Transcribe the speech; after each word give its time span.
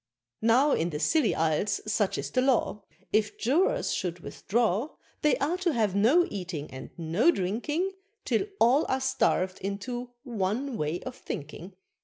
Now, 0.41 0.71
in 0.71 0.89
the 0.89 0.99
Silly 0.99 1.35
Isles 1.35 1.79
such 1.85 2.17
is 2.17 2.31
the 2.31 2.41
law, 2.41 2.81
If 3.13 3.37
Jurors 3.37 3.93
should 3.93 4.21
withdraw, 4.21 4.95
They 5.21 5.37
are 5.37 5.57
to 5.57 5.73
have 5.73 5.93
no 5.95 6.25
eating 6.31 6.71
and 6.71 6.89
no 6.97 7.29
drinking, 7.29 7.91
Till 8.25 8.47
all 8.59 8.87
are 8.89 8.99
starved 8.99 9.59
into 9.61 10.09
one 10.23 10.75
way 10.75 11.01
of 11.03 11.15
thinking. 11.15 11.75